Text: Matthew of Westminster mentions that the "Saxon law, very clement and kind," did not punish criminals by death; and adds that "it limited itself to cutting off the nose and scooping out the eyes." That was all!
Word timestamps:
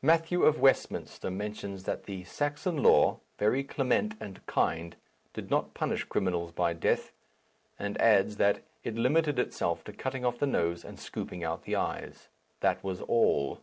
Matthew 0.00 0.44
of 0.44 0.60
Westminster 0.60 1.28
mentions 1.28 1.82
that 1.86 2.04
the 2.04 2.22
"Saxon 2.22 2.80
law, 2.84 3.18
very 3.36 3.64
clement 3.64 4.14
and 4.20 4.46
kind," 4.46 4.94
did 5.32 5.50
not 5.50 5.74
punish 5.74 6.04
criminals 6.04 6.52
by 6.52 6.72
death; 6.72 7.10
and 7.76 8.00
adds 8.00 8.36
that 8.36 8.62
"it 8.84 8.94
limited 8.94 9.40
itself 9.40 9.82
to 9.82 9.92
cutting 9.92 10.24
off 10.24 10.38
the 10.38 10.46
nose 10.46 10.84
and 10.84 11.00
scooping 11.00 11.42
out 11.42 11.64
the 11.64 11.74
eyes." 11.74 12.28
That 12.60 12.84
was 12.84 13.00
all! 13.00 13.58